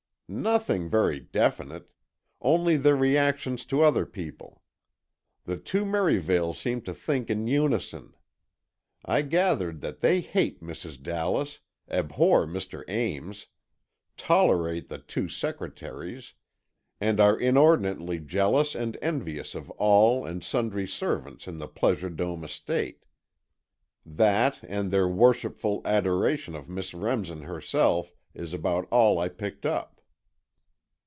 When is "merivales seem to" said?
5.83-6.93